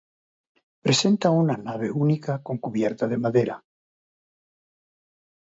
Presenta 0.87 1.29
una 1.29 1.57
nave 1.57 1.91
única 1.91 2.41
con 2.41 2.57
cubierta 2.57 3.07
de 3.07 3.17
madera. 3.19 3.63